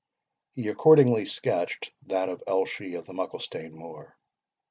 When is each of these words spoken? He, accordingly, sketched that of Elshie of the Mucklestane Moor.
He, 0.55 0.67
accordingly, 0.67 1.27
sketched 1.27 1.91
that 2.07 2.27
of 2.27 2.41
Elshie 2.47 2.97
of 2.97 3.05
the 3.05 3.13
Mucklestane 3.13 3.73
Moor. 3.75 4.17